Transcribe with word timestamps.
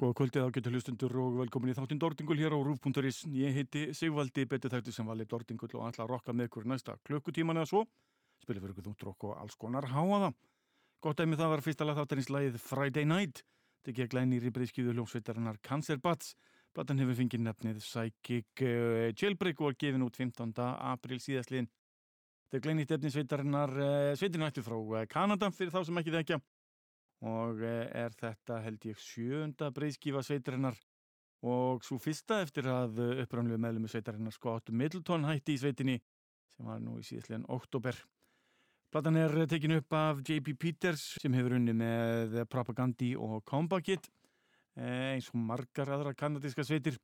Góða 0.00 0.14
kvöldið 0.16 0.46
á 0.48 0.54
getur 0.56 0.72
hlustundur 0.72 1.12
og 1.20 1.34
velkomin 1.42 1.74
í 1.74 1.76
þáttinn 1.76 1.98
Dordingul 2.00 2.38
hér 2.40 2.54
á 2.56 2.58
Rúf.is. 2.64 3.18
Ég 3.36 3.52
heiti 3.52 3.80
Sigvaldi, 3.92 4.46
betur 4.48 4.72
þætti 4.72 4.94
sem 4.96 5.04
vali 5.04 5.26
Dordingul 5.28 5.68
og 5.74 5.82
ætla 5.90 6.06
að 6.06 6.12
rokka 6.14 6.32
með 6.32 6.46
ykkur 6.48 6.68
næsta 6.70 6.94
klukkutíman 7.04 7.60
eða 7.60 7.68
svo. 7.68 7.82
Spilið 8.40 8.62
fyrir 8.62 8.72
ykkur 8.72 8.86
þúnt 8.86 9.04
rokk 9.04 9.26
og 9.28 9.34
alls 9.36 9.58
konar 9.60 9.84
háaða. 9.92 10.30
Gott 11.04 11.20
dæmi 11.20 11.36
það 11.36 11.52
var 11.52 11.62
fyrstalega 11.66 12.00
þáttarins 12.00 12.30
lagið 12.32 12.56
Friday 12.64 13.04
Night. 13.10 13.42
Þetta 13.84 13.94
gekk 13.98 14.16
læni 14.16 14.38
í 14.40 14.52
breyðskjöðu 14.56 14.94
hljómsveitarinnar 14.96 15.58
Cancer 15.68 16.00
Bats. 16.00 16.32
Platan 16.72 17.02
hefur 17.02 17.18
fengið 17.18 17.44
nefnið 17.44 17.82
Psychic 17.84 18.64
uh, 18.64 19.10
Jailbreak 19.12 19.60
og 19.60 19.68
var 19.68 19.76
gefin 19.84 20.06
út 20.06 20.16
15. 20.16 20.54
april 20.64 21.20
síðastliðin. 21.20 21.68
Þetta 22.48 22.56
er 22.56 22.64
glænýtt 22.64 22.96
efnisveitarinnar 22.96 23.76
uh, 23.76 24.16
sveitinættu 24.16 24.64
frá 24.64 24.78
uh, 24.80 25.04
Kanada 25.12 25.52
fyrir 25.52 25.76
þá 25.76 25.82
sem 25.84 26.00
ekki 26.00 26.16
þekkja 26.16 26.40
og 27.26 27.60
eh, 27.64 27.88
er 27.92 28.14
þetta 28.16 28.60
held 28.64 28.86
ég 28.88 29.00
sjönda 29.00 29.70
breyðskífa 29.74 30.22
sveitarinnar 30.24 30.78
og 31.44 31.84
svo 31.84 31.96
fyrsta 32.00 32.40
eftir 32.44 32.68
að 32.68 33.00
upprannlegu 33.24 33.60
meðlum 33.60 33.88
í 33.88 33.92
sveitarinnar 33.92 34.34
Scott 34.36 34.72
Middleton 34.72 35.24
hætti 35.28 35.56
í 35.56 35.60
sveitinni 35.60 35.98
sem 36.54 36.68
var 36.68 36.80
nú 36.82 36.98
í 37.00 37.04
síðastlegin 37.06 37.46
oktober. 37.48 37.96
Platan 38.90 39.16
er 39.20 39.36
tekin 39.48 39.76
upp 39.76 39.94
af 39.94 40.20
J.P. 40.26 40.56
Peters 40.58 41.04
sem 41.22 41.34
hefur 41.38 41.54
unni 41.56 41.72
með 41.76 42.40
Propagandi 42.50 43.12
og 43.16 43.44
Combat 43.46 43.84
Kit 43.86 44.10
eh, 44.76 45.14
eins 45.14 45.30
og 45.30 45.40
margar 45.40 45.92
aðra 45.94 46.16
kanadíska 46.16 46.64
sveitir 46.66 46.98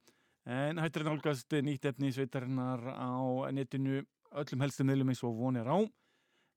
en 0.46 0.78
hættir 0.78 1.06
nálgast 1.06 1.56
nýtt 1.66 1.88
efni 1.90 2.12
sveitarinnar 2.14 2.82
á 2.90 3.50
netinu 3.54 4.02
öllum 4.36 4.64
helstu 4.64 4.86
meðlum 4.86 5.12
eins 5.12 5.22
og 5.26 5.38
vonir 5.38 5.66
á 5.66 5.78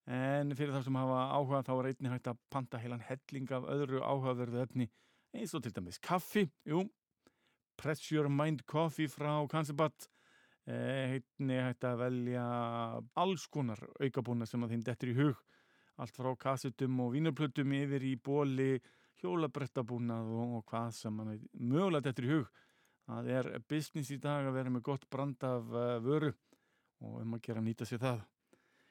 en 0.10 0.56
fyrir 0.58 0.74
þá 0.74 0.84
sem 0.88 0.98
hafa 0.98 1.20
áhuga 1.38 1.66
þá 1.68 1.74
er 1.76 1.90
einni 1.92 2.14
hægt 2.14 2.30
að 2.32 2.40
panta 2.50 2.80
heilan 2.82 3.04
helling 3.06 3.52
af 3.54 3.68
öðru 3.70 4.02
áhugaverðu 4.02 4.64
efni 4.64 4.90
eins 5.38 5.54
og 5.54 5.62
til 5.64 5.74
dæmis 5.76 6.02
kaffi, 6.02 6.48
jú 6.66 6.88
Pressure 7.80 8.30
Mind 8.30 8.66
Coffee 8.68 9.08
frá 9.08 9.36
Kansebat 9.50 10.10
einni 10.70 11.60
hægt 11.64 11.86
að 11.88 12.02
velja 12.04 12.46
alls 13.18 13.46
konar 13.50 13.80
aukabúna 14.02 14.48
sem 14.50 14.64
að 14.64 14.76
þeim 14.76 14.86
dettur 14.86 15.12
í 15.14 15.18
hug. 15.18 15.44
Allt 16.00 16.16
frá 16.16 16.30
kassutum 16.40 17.00
og 17.04 17.14
vínarplötum 17.16 17.74
yfir 17.76 18.06
í 18.08 18.16
bóli, 18.24 18.78
hjólabrettabúnað 19.20 20.30
og 20.32 20.60
hvað 20.70 20.92
sem 20.96 21.16
mann 21.16 21.40
mögulega 21.54 22.08
dettur 22.08 22.28
í 22.28 22.34
hug. 22.36 22.52
Það 23.10 23.32
er 23.36 23.50
business 23.68 24.12
í 24.14 24.20
dag 24.22 24.46
að 24.46 24.60
vera 24.60 24.74
með 24.76 24.86
gott 24.86 25.08
brand 25.10 25.44
af 25.44 25.72
eh, 25.74 25.96
vöru 26.06 26.30
og 27.02 27.22
um 27.24 27.34
að 27.34 27.42
gera 27.48 27.64
nýta 27.64 27.88
sér 27.88 28.04
það 28.04 28.20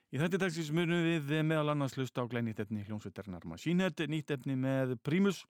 Í 0.09 0.17
þetta 0.17 0.39
dagsins 0.41 0.71
munum 0.73 1.03
við 1.05 1.43
meðal 1.45 1.75
annars 1.75 1.93
hlusta 1.99 2.23
á 2.25 2.31
glænýtt 2.33 2.63
efni 2.63 2.81
hljómsveitarnar 2.87 3.43
Machine-Head, 3.45 4.07
nýtt 4.09 4.31
efni 4.33 4.55
með 4.57 4.95
Primus, 5.05 5.43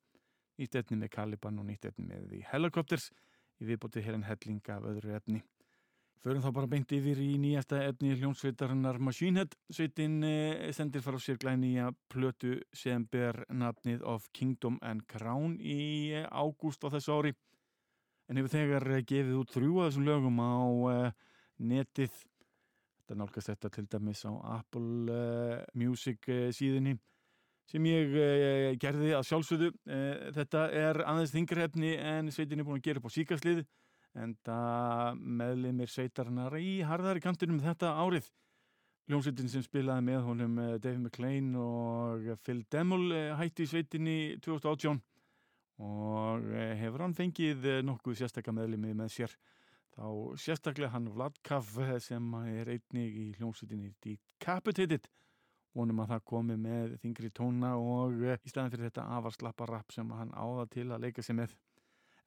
nýtt 0.58 0.74
efni 0.80 0.96
með 0.98 1.12
Caliban 1.12 1.60
og 1.62 1.68
nýtt 1.68 1.84
efni 1.86 2.06
með 2.08 2.24
The 2.32 2.40
Helicopters. 2.50 3.04
Í 3.62 3.68
viðbótið 3.68 4.08
hér 4.08 4.16
en 4.16 4.24
helling 4.26 4.70
af 4.74 4.88
öðru 4.90 5.12
efni. 5.14 5.44
Förum 6.24 6.42
þá 6.42 6.48
bara 6.56 6.70
beint 6.72 6.90
yfir 6.90 7.20
í 7.22 7.28
nýjasta 7.38 7.84
efni 7.84 8.16
hljómsveitarnar 8.18 8.98
Machine-Head. 9.06 9.54
Sveitin 9.70 10.16
eh, 10.26 10.72
sendir 10.74 11.04
fara 11.04 11.22
á 11.22 11.22
sér 11.22 11.38
glænýja 11.38 11.92
plötu 12.10 12.56
sem 12.74 13.04
ber 13.06 13.44
nafnið 13.54 14.02
of 14.02 14.26
Kingdom 14.34 14.80
and 14.82 15.06
Crown 15.06 15.54
í 15.62 16.16
eh, 16.18 16.26
ágúst 16.34 16.82
á 16.82 16.90
þessu 16.96 17.14
ári. 17.14 17.32
En 18.26 18.42
hefur 18.42 18.56
þegar 18.56 18.90
gefið 19.06 19.38
út 19.38 19.54
þrjú 19.54 19.78
að 19.78 19.92
þessum 19.92 20.10
lögum 20.10 20.42
á 20.42 20.58
netið 21.62 22.18
Þetta 23.08 23.22
nálgast 23.22 23.48
þetta 23.48 23.68
til 23.72 23.82
dæmis 23.88 24.20
á 24.28 24.32
Apple 24.58 25.12
uh, 25.16 25.60
Music 25.80 26.26
uh, 26.28 26.50
síðunni 26.52 26.90
sem 27.64 27.86
ég 27.88 28.10
uh, 28.12 28.74
gerði 28.76 29.14
að 29.16 29.24
sjálfsögðu. 29.30 29.70
Þetta 30.36 30.64
er 30.76 31.00
aðeins 31.08 31.32
þingrefni 31.32 31.94
en 31.96 32.28
sveitin 32.28 32.60
er 32.60 32.68
búin 32.68 32.82
að 32.82 32.84
gera 32.84 33.00
upp 33.00 33.08
á 33.08 33.16
síkaslið 33.16 33.62
en 34.20 34.36
það 34.44 35.24
meðlimir 35.40 35.88
sveitarnar 35.88 36.58
í 36.60 36.82
harðari 36.84 37.24
kantinum 37.24 37.64
þetta 37.64 37.94
árið. 37.96 38.28
Ljónsveitin 39.08 39.48
sem 39.54 39.64
spilaði 39.64 40.04
með 40.04 40.28
honum 40.28 40.60
David 40.76 41.00
McLean 41.00 41.54
og 41.56 42.28
Phil 42.44 42.60
Demmel 42.68 43.08
hætti 43.40 43.64
sveitinni 43.70 44.18
2018 44.44 45.00
og 45.80 46.52
hefur 46.76 47.06
hann 47.06 47.16
fengið 47.16 47.70
nokkuð 47.88 48.20
sérstakka 48.20 48.52
meðlimi 48.52 48.92
með 48.92 49.14
sér 49.16 49.40
þá 49.98 50.38
sérstaklega 50.38 50.92
hann 50.94 51.10
Vladkav 51.10 51.70
sem 52.02 52.34
er 52.46 52.70
einnig 52.76 53.14
í 53.18 53.26
hljómsutinni 53.38 53.94
Decapitated. 54.04 55.08
Vonum 55.74 56.02
að 56.02 56.14
það 56.14 56.26
komi 56.30 56.56
með 56.58 56.94
þingri 57.02 57.30
tóna 57.34 57.74
og 57.78 58.22
eh, 58.24 58.38
í 58.42 58.50
staðin 58.50 58.72
fyrir 58.72 58.88
þetta 58.88 59.08
afarslappa 59.18 59.66
rap 59.68 59.92
sem 59.94 60.10
hann 60.16 60.30
áða 60.32 60.66
til 60.72 60.86
að 60.88 61.04
leika 61.06 61.22
sig 61.22 61.36
með. 61.38 61.54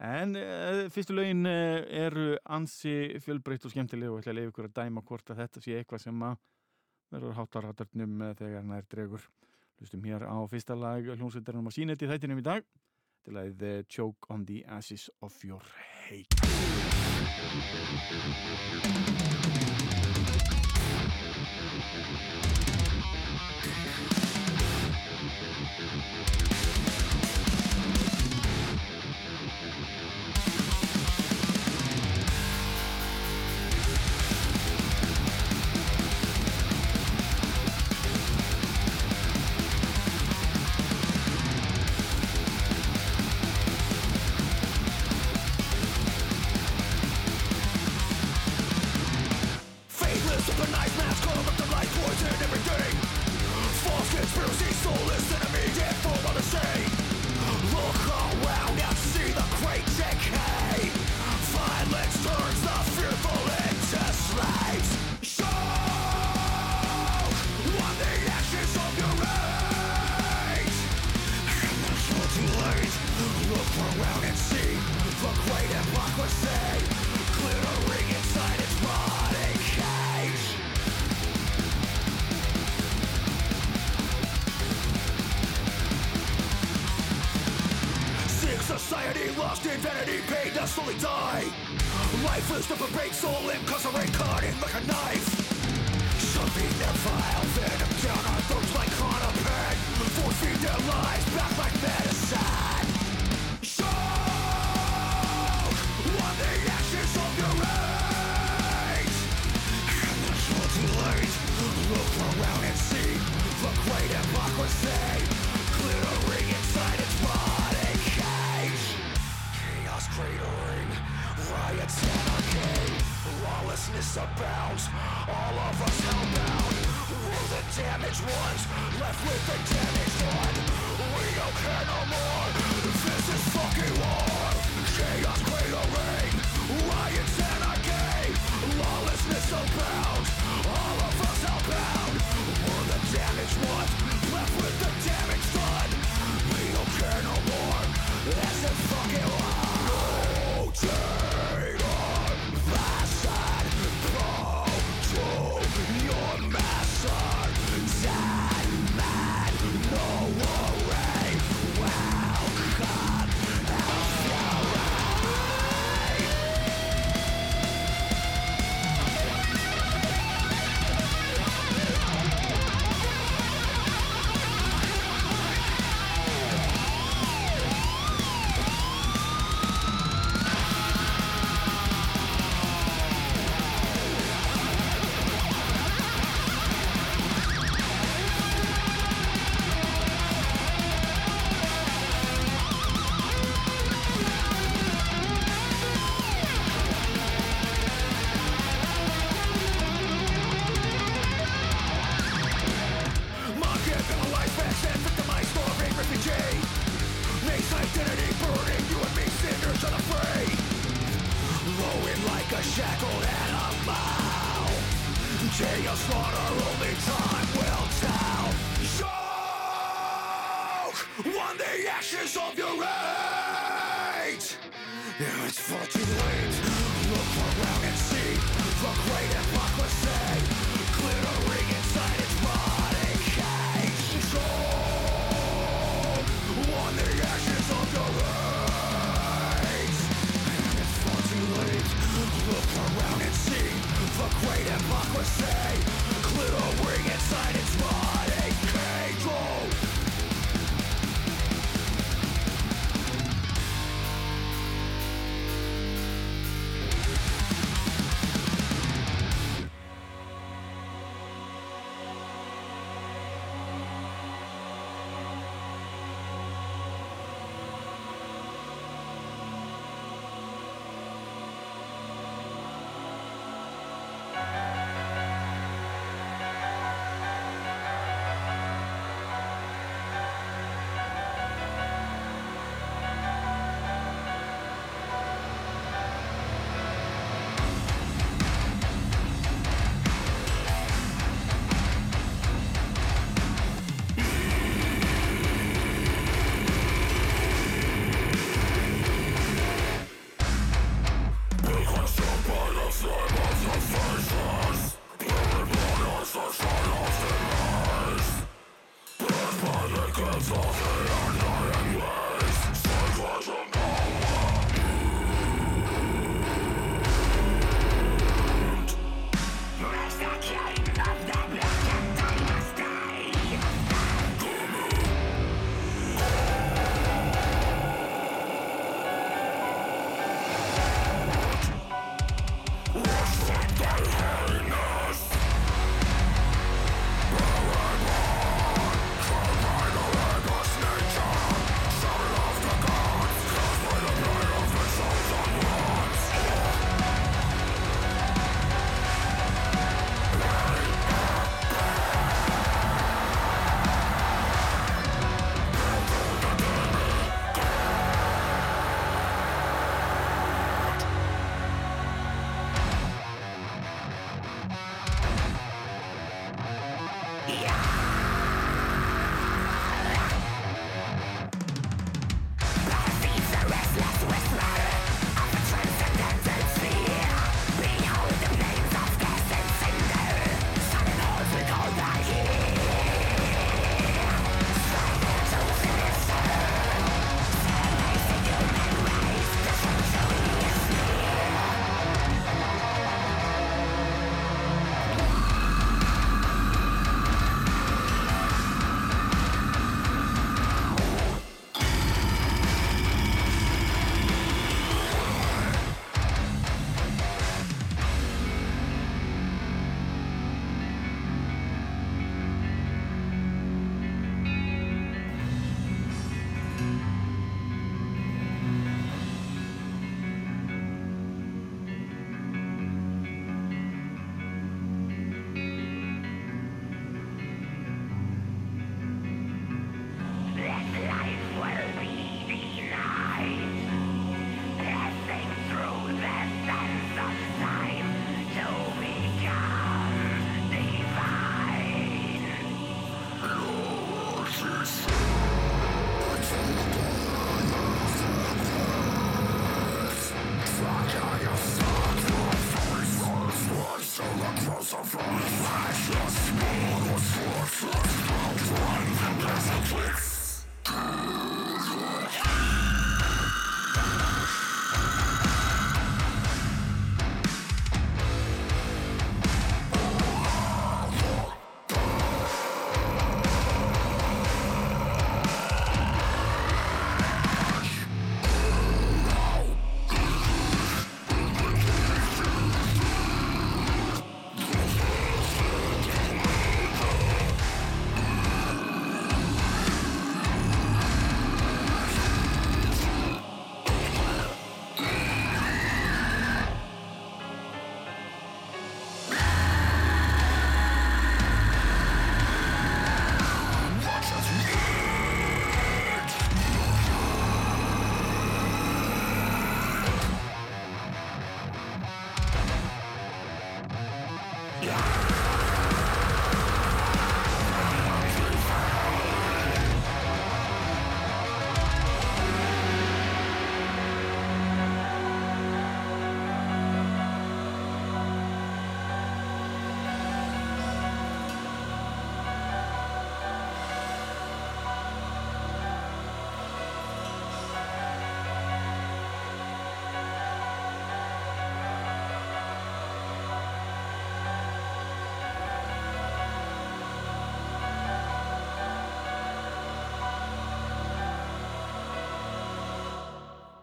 En 0.01 0.33
uh, 0.37 0.87
fyrstu 0.89 1.13
lögin 1.13 1.45
eru 1.45 2.33
ansi 2.49 3.19
fjölbreytt 3.21 3.67
og 3.67 3.73
skemmtileg 3.73 4.09
og 4.09 4.17
ég 4.17 4.23
ætla 4.23 4.33
að 4.33 4.39
leiða 4.39 4.51
ykkur 4.51 4.69
að 4.69 4.77
dæma 4.79 5.03
hvort 5.05 5.29
að 5.29 5.43
þetta 5.43 5.61
sé 5.61 5.75
eitthvað 5.77 6.05
sem 6.07 6.23
að 6.25 6.39
verður 7.11 7.37
hátarhattarnum 7.37 8.23
þegar 8.39 8.65
nær 8.65 8.87
dregur. 8.89 9.27
Hlustum 9.81 10.07
hér 10.09 10.25
á 10.25 10.37
fyrsta 10.49 10.77
lag 10.77 11.05
hljómsutinum 11.05 11.69
að 11.69 11.77
sína 11.77 11.95
þetta 11.95 12.07
í 12.07 12.13
þættinum 12.15 12.41
í 12.41 12.47
dag. 12.49 12.71
Til 13.21 13.37
að 13.37 13.53
The 13.61 13.75
Choke 13.85 14.33
on 14.33 14.47
the 14.49 14.63
Ashes 14.65 15.09
of 15.21 15.37
Your 15.45 15.61
Hate 16.07 16.90
Thank 17.33 18.83
you. 22.21 22.30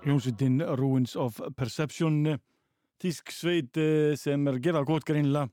Hljómsveitin 0.08 0.62
Ruins 0.80 1.12
of 1.20 1.36
Perception. 1.52 2.22
Þísk 2.96 3.28
sveit 3.28 3.76
eh, 3.76 4.14
sem 4.16 4.46
er 4.48 4.56
gerað 4.64 4.86
gott 4.88 5.04
greinlega 5.04 5.50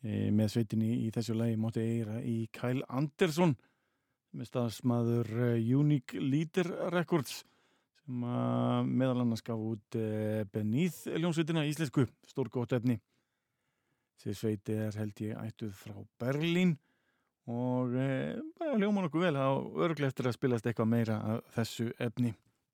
e, 0.00 0.30
með 0.32 0.54
sveitinni 0.54 0.94
í 1.04 1.10
þessu 1.12 1.34
lagi 1.36 1.58
móti 1.60 1.82
eira 1.84 2.22
í 2.24 2.46
Kyle 2.56 2.80
Anderson 2.88 3.50
með 4.32 4.48
staðsmaður 4.48 5.28
eh, 5.50 5.66
Unique 5.76 6.16
Leader 6.16 6.70
Records 6.94 7.42
sem 8.00 8.24
meðal 8.88 9.20
annars 9.20 9.44
gaf 9.44 9.60
út 9.60 9.98
Beneath 10.54 11.02
hljómsveitina 11.12 11.66
íslensku, 11.68 12.06
stórgótt 12.26 12.72
efni. 12.78 12.96
Þessi 14.22 14.38
sveiti 14.38 14.78
er 14.86 14.96
held 14.96 15.20
ég 15.26 15.42
ættuð 15.42 15.74
frá 15.76 15.98
Berlín 16.24 16.72
og 17.52 17.92
hljóma 17.92 19.04
nokkuð 19.04 19.28
vel 19.28 19.36
á 19.36 19.52
örglega 19.60 20.08
eftir 20.08 20.30
að 20.30 20.38
spilast 20.38 20.70
eitthvað 20.72 20.90
meira 20.94 21.20
af 21.34 21.52
þessu 21.58 21.90
efni 22.00 22.32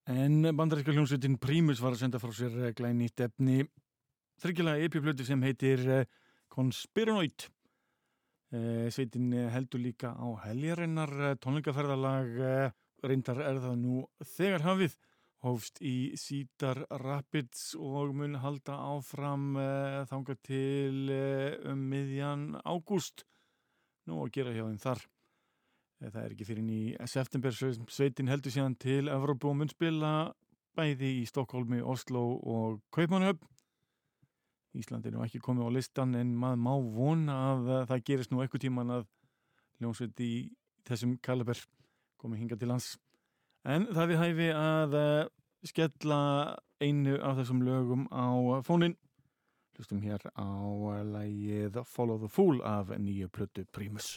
En 0.09 0.41
bandaríska 0.57 0.95
hljómsveitin 0.95 1.35
Primus 1.37 1.83
var 1.85 1.93
að 1.93 2.01
senda 2.01 2.19
frá 2.23 2.31
sér 2.33 2.55
eh, 2.63 2.71
glænýtt 2.73 3.21
efni 3.27 3.59
þryggjulega 4.41 4.87
epiplötu 4.87 5.27
sem 5.29 5.43
heitir 5.45 5.83
eh, 5.85 6.07
Conspiranoid. 6.49 7.45
Eh, 8.57 8.87
sveitin 8.89 9.35
heldur 9.53 9.83
líka 9.85 10.15
á 10.17 10.27
heljarinnar 10.47 11.13
tónleikaferðalag 11.45 12.41
reyndar 13.05 13.43
er 13.45 13.61
það 13.61 13.77
nú 13.83 13.99
þegar 14.33 14.65
hafið 14.65 14.97
hófst 15.45 15.83
í 15.85 16.17
Cedar 16.17 16.81
Rapids 17.05 17.75
og 17.77 18.17
mun 18.17 18.41
halda 18.41 18.81
áfram 18.89 19.61
þanga 20.09 20.39
til 20.41 21.13
um 21.69 21.85
miðjan 21.93 22.49
ágúst 22.65 23.29
nú 24.09 24.25
að 24.25 24.33
gera 24.41 24.57
hjá 24.57 24.65
þeim 24.65 24.83
þar. 24.89 25.05
Eh, 25.99 26.11
Það 26.11 26.25
er 26.25 26.35
ekki 26.35 26.47
fyrir 26.47 26.69
í 26.71 26.83
september 27.11 27.55
sem 27.55 27.87
sveitin 27.91 28.31
heldur 28.31 28.55
síðan 28.55 28.77
til 28.79 29.09
Evrópu 29.11 29.51
og 29.51 29.59
mun 29.59 29.71
spila 29.71 30.33
bæði 30.79 31.17
í 31.23 31.25
Stokkólmi, 31.27 31.81
Oslo 31.83 32.39
og 32.39 32.83
Kaupmannhöfn. 32.95 33.43
Ísland 34.79 35.07
er 35.09 35.17
nú 35.17 35.25
ekki 35.25 35.41
komið 35.43 35.67
á 35.67 35.71
listan 35.75 36.15
en 36.15 36.37
maður 36.39 36.61
má 36.63 36.75
vona 36.95 37.39
að 37.51 37.73
eh, 37.73 37.87
það 37.91 38.05
gerist 38.11 38.31
nú 38.33 38.43
eitthvað 38.43 38.67
tíman 38.67 38.95
að 38.99 39.09
ljónsveit 39.83 40.23
í 40.23 40.33
þessum 40.87 41.17
kaliber 41.25 41.59
komið 42.21 42.45
hinga 42.45 42.61
til 42.61 42.71
lands. 42.71 42.93
En 43.67 43.89
það 43.91 44.13
við 44.13 44.23
hæfi 44.23 44.49
að 44.55 44.97
eh, 45.01 45.29
skella 45.67 46.21
einu 46.79 47.19
af 47.19 47.41
þessum 47.41 47.65
lögum 47.67 48.07
á 48.15 48.63
fónin. 48.63 48.95
Hlustum 49.79 50.03
hér 50.03 50.23
á 50.35 50.47
lagið 51.07 51.83
Follow 51.87 52.23
the 52.23 52.31
Fool 52.31 52.63
af 52.63 52.95
nýju 52.95 53.31
plötu 53.35 53.67
Primus. 53.75 54.15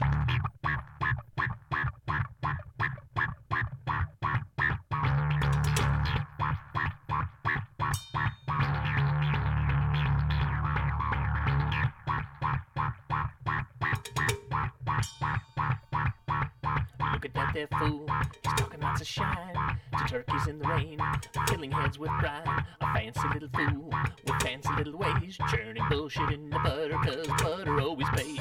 Turkeys 20.12 20.48
in 20.48 20.60
the 20.60 20.68
rain, 20.68 21.00
filling 21.48 21.72
heads 21.72 21.98
with 21.98 22.12
brine. 22.20 22.66
A 22.82 22.94
fancy 22.94 23.28
little 23.34 23.48
fool 23.56 23.94
with 24.26 24.42
fancy 24.42 24.70
little 24.78 24.98
ways, 24.98 25.38
churning 25.50 25.84
bullshit 25.90 26.30
in 26.34 26.50
the 26.50 26.60
butter, 26.60 26.98
cause 27.02 27.28
butter 27.42 27.80
always 27.80 28.10
pays. 28.10 28.38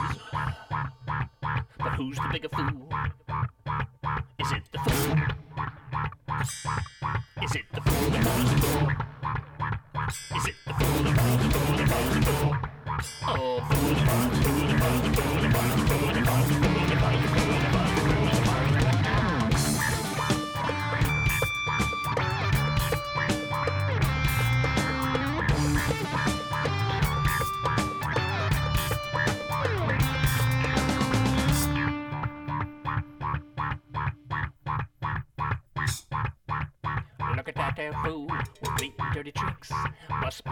But 1.79 1.93
who's 1.97 2.17
the 2.17 2.29
bigger 2.33 2.49
fool? 2.49 2.89
Is 4.41 4.51
it 4.51 4.63
the 4.73 4.79
fool? 4.81 5.17
Is 7.41 7.55
it 7.55 7.65
the 7.73 7.81
fool 7.83 8.11
that 8.11 8.25
the 8.25 8.63
fool? 8.67 8.89
Is 10.37 10.47
it 10.49 10.57
the 10.67 10.75
fool 10.75 11.05
that 11.05 11.15
the 11.15 11.23
fool 11.55 11.77
that 11.77 11.87
the 12.15 12.33
fool? 12.33 12.57
Oh, 13.29 13.61
fool 13.71 13.95
that 13.95 14.09
calls 14.09 14.33
the 14.33 14.43
fool 14.43 14.67
that 14.67 14.81
the 15.05 15.21
fool 15.23 16.07
that 16.09 16.15
the 16.15 16.65
fool 16.65 16.70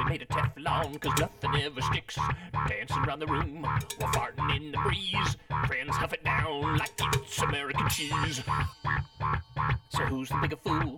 made 0.08 0.22
of 0.22 0.28
Teflon, 0.28 1.00
cause 1.00 1.18
nothing 1.20 1.62
ever 1.62 1.80
sticks. 1.82 2.18
Dancing 2.68 3.04
around 3.04 3.18
the 3.18 3.26
room 3.26 3.62
while 3.62 4.12
farting 4.12 4.56
in 4.56 4.72
the 4.72 4.78
breeze. 4.78 5.36
Friends 5.66 5.96
huff 5.96 6.12
it 6.12 6.24
down 6.24 6.78
like 6.78 6.92
it's 6.98 7.38
American 7.42 7.88
cheese. 7.88 8.42
So 9.90 10.04
who's 10.04 10.28
the 10.28 10.38
bigger 10.40 10.56
fool? 10.56 10.97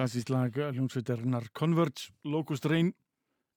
Klassísk 0.00 0.30
lag 0.32 0.54
hljómsveitarinnar 0.56 1.50
Converge, 1.52 2.08
Locust 2.24 2.64
Rain 2.64 2.94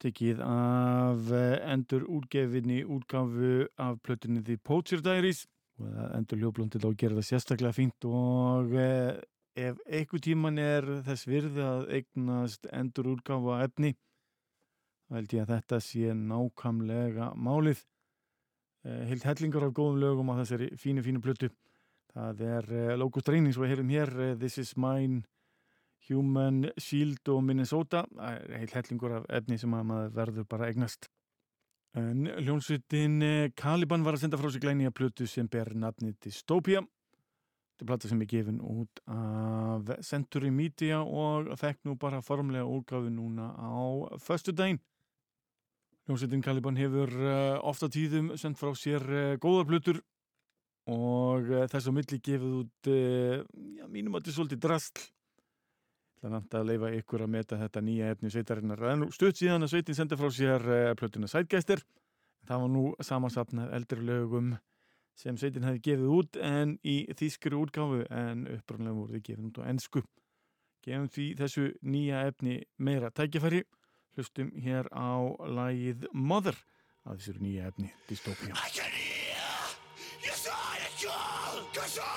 tekið 0.04 0.42
af 0.44 1.30
eh, 1.32 1.62
endur 1.72 2.04
útgefinni 2.12 2.82
útgafu 2.84 3.70
af 3.80 4.02
plötunni 4.04 4.44
The 4.44 4.58
Poacher 4.60 5.00
Diaries. 5.00 5.46
Og 5.80 5.88
það 5.88 6.12
endur 6.18 6.42
hljóblóndið 6.42 6.84
á 6.84 6.90
að 6.90 6.98
gera 7.00 7.20
það 7.22 7.28
sérstaklega 7.30 7.78
fínt 7.78 8.10
og 8.10 8.76
eh, 8.76 9.24
ef 9.56 9.80
einhver 9.88 10.26
tíman 10.28 10.60
er 10.60 10.90
þess 11.08 11.30
virði 11.32 11.64
að 11.64 11.88
eignast 12.02 12.68
endur 12.76 13.14
útgafu 13.14 13.56
af 13.56 13.64
efni 13.70 13.96
þá 13.96 15.20
held 15.22 15.40
ég 15.40 15.46
að 15.46 15.56
þetta 15.56 15.84
sé 15.88 16.14
nákamlega 16.28 17.34
málið. 17.40 17.86
Eh, 18.84 19.04
heilt 19.14 19.30
hellingar 19.32 19.70
af 19.70 19.78
góðum 19.80 20.04
lögum 20.04 20.36
á 20.36 20.44
þessari 20.44 20.74
fínu 20.76 21.08
fínu 21.08 21.24
plötu. 21.24 21.56
Það 22.12 22.50
er 22.52 22.74
Locust 23.00 23.32
Rain 23.32 23.48
eins 23.48 23.56
og 23.56 23.64
við 23.64 23.78
heyrum 23.78 23.96
hér 23.96 24.18
This 24.36 24.60
is 24.60 24.76
mine 24.76 25.24
Human 26.10 26.66
Shield 26.78 27.30
og 27.34 27.44
Minnesota. 27.48 28.04
Heil 28.20 28.72
hellingur 28.74 29.20
af 29.20 29.28
efni 29.42 29.60
sem 29.62 29.74
að 29.76 29.86
maður 29.92 30.16
verður 30.18 30.48
bara 30.50 30.70
eignast. 30.72 31.10
En 31.98 32.26
hljónsvitin 32.26 33.20
Caliban 33.60 34.06
var 34.06 34.18
að 34.18 34.24
senda 34.26 34.40
frá 34.42 34.50
sig 34.52 34.64
glæni 34.64 34.90
að 34.90 34.98
plötu 34.98 35.28
sem 35.30 35.48
ber 35.48 35.76
nafnið 35.78 36.16
Dystopia. 36.26 36.82
Þetta 37.74 37.86
er 37.86 37.90
plata 37.90 38.10
sem 38.10 38.22
er 38.22 38.30
gefin 38.30 38.62
út 38.62 39.04
af 39.10 39.92
Century 40.06 40.50
Media 40.54 41.04
og 41.04 41.54
þekk 41.62 41.86
nú 41.86 41.96
bara 42.02 42.22
formlega 42.26 42.66
úrgafu 42.66 43.10
núna 43.14 43.54
á 43.54 43.74
förstu 44.22 44.54
daginn 44.54 44.82
hljónsvitin 46.08 46.44
Caliban 46.44 46.78
hefur 46.78 47.12
uh, 47.16 47.60
ofta 47.64 47.88
tíðum 47.92 48.34
sendt 48.40 48.60
frá 48.60 48.74
sér 48.76 49.04
uh, 49.08 49.36
góðar 49.40 49.70
plötur 49.70 50.02
og 50.92 51.48
þess 51.72 51.88
að 51.88 51.96
milli 51.96 52.18
gefið 52.20 52.56
út 52.58 52.88
já, 52.92 53.86
mínum 53.88 54.18
að 54.18 54.26
þetta 54.26 54.32
er 54.32 54.36
svolítið 54.36 54.64
drastl 54.66 55.06
þannig 56.24 56.56
að 56.56 56.70
leifa 56.70 56.92
ykkur 57.00 57.24
að 57.26 57.32
meta 57.36 57.60
þetta 57.60 57.84
nýja 57.84 58.12
efni 58.14 58.32
sveitarinnar. 58.32 58.84
Nú 59.00 59.10
stutt 59.12 59.40
síðan 59.40 59.66
að 59.66 59.74
sveitin 59.74 59.98
sendi 59.98 60.20
frá 60.20 60.30
sér 60.32 60.64
uh, 60.64 60.94
plötuna 61.00 61.30
Sætgæstir. 61.32 61.84
Það 62.48 62.64
var 62.64 62.72
nú 62.72 62.84
samansapnað 63.04 63.76
eldri 63.78 64.06
lögum 64.08 64.54
sem 65.20 65.38
sveitin 65.38 65.68
hefði 65.68 65.84
gefið 65.88 66.14
út 66.18 66.40
en 66.42 66.76
í 66.84 66.98
þýskri 67.20 67.60
útgáfu 67.60 68.02
en 68.10 68.48
upprannlega 68.56 68.98
voru 68.98 69.18
þið 69.18 69.26
gefið 69.30 69.50
út 69.50 69.62
á 69.62 69.64
ennsku. 69.72 70.04
Gefum 70.84 71.08
því 71.12 71.28
þessu 71.40 71.70
nýja 71.86 72.26
efni 72.32 72.60
meira 72.78 73.12
tækifæri. 73.12 73.64
Hlustum 74.18 74.52
hér 74.64 74.90
á 74.94 75.24
lagið 75.50 76.08
Mother 76.14 76.58
að 77.08 77.22
þessu 77.22 77.40
nýja 77.44 77.70
efni 77.72 77.94
Dystopia. 78.10 78.54
I 78.54 78.70
can 78.74 78.92
hear 78.92 80.36
silent 80.36 80.96
call 81.02 81.64
Cause 81.74 81.98
all 81.98 82.04
we 82.04 82.08
have 82.08 82.13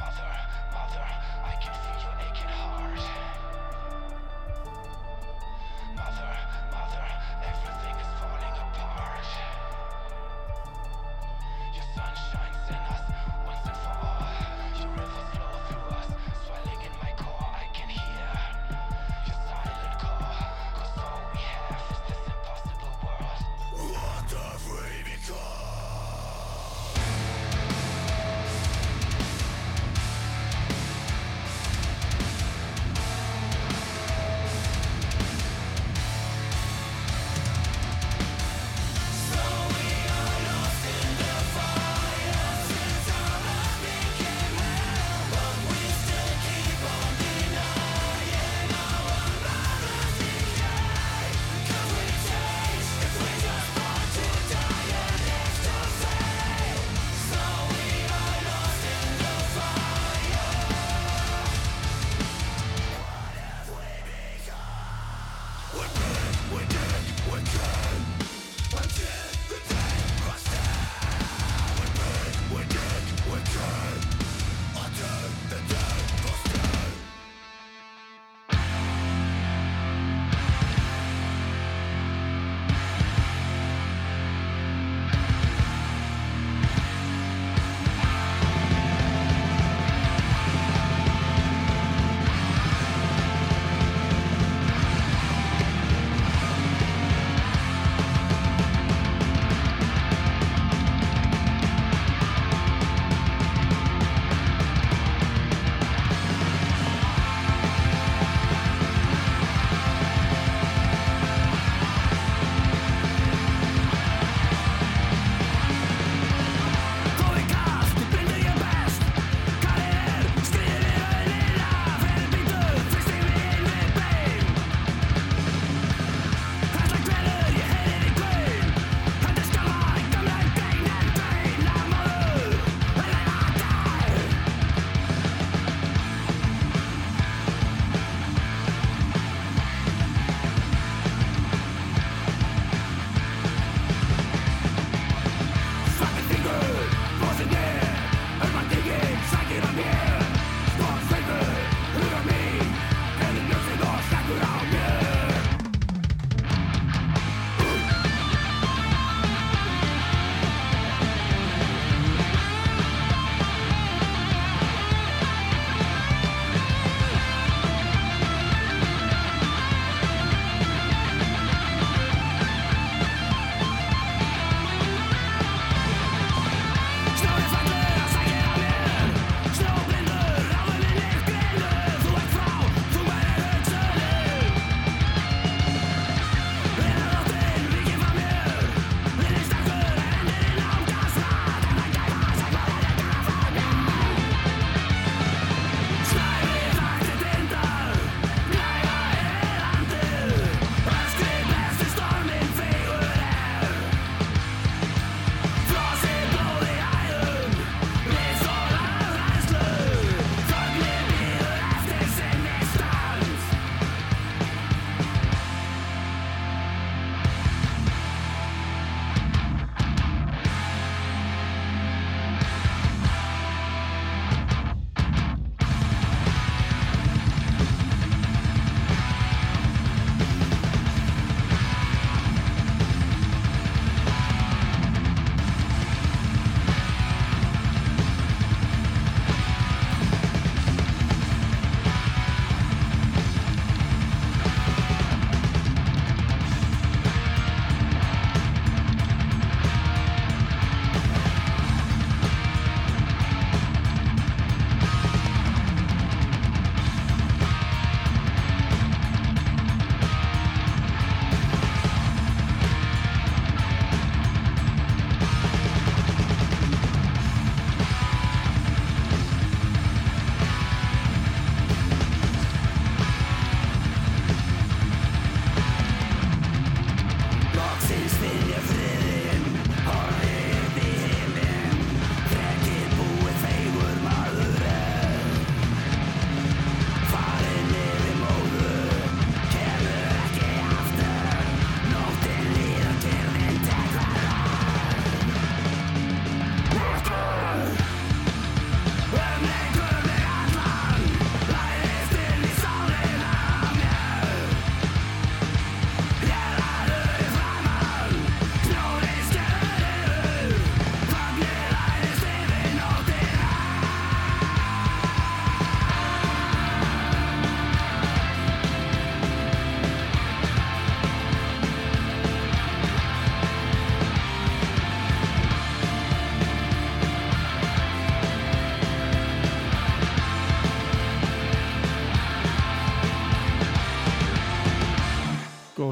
Mother, 0.00 0.29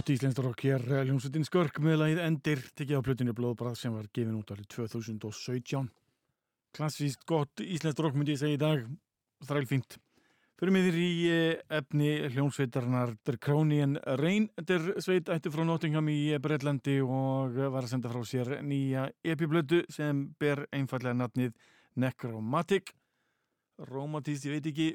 Gott 0.09 0.16
íslenskt 0.16 0.38
rock 0.40 0.62
hér, 0.64 0.81
eh, 0.88 1.03
hljómsveitin 1.05 1.44
Skörk 1.44 1.79
með 1.85 1.99
lagið 2.01 2.18
Endir, 2.25 2.61
tekið 2.73 2.97
á 2.97 3.05
plötinu 3.05 3.33
Blóðbrað 3.37 3.75
sem 3.77 3.92
var 3.92 4.07
gefin 4.09 4.38
út 4.38 4.49
árið 4.49 4.64
2017. 4.73 5.90
Klassíst 6.73 7.27
gott 7.29 7.61
íslenskt 7.61 8.01
rock 8.01 8.14
myndi 8.16 8.33
ég 8.33 8.40
segja 8.40 8.57
í 8.57 8.61
dag, 8.62 8.87
þrælfínt. 9.44 9.99
Fyrir 10.57 10.73
mig 10.73 10.87
þér 10.87 10.97
í 10.97 11.11
eh, 11.29 11.61
efni 11.68 12.09
hljómsveitarnar 12.25 13.18
Der 13.23 13.37
Cronian 13.37 13.99
Rain. 14.16 14.49
Der 14.57 14.81
sveit 14.97 15.29
ætti 15.29 15.53
frá 15.53 15.66
Nottingham 15.68 16.09
í 16.09 16.33
Breitlandi 16.40 17.03
og 17.05 17.61
var 17.68 17.83
að 17.85 17.90
senda 17.90 18.09
frá 18.09 18.25
sér 18.25 18.62
nýja 18.64 19.11
epiblötu 19.23 19.83
sem 19.92 20.31
ber 20.40 20.64
einfallega 20.73 21.12
natnið 21.21 21.53
Necromatic. 21.97 22.94
Romantíst, 23.77 24.49
ég 24.49 24.57
veit 24.57 24.73
ekki, 24.73 24.88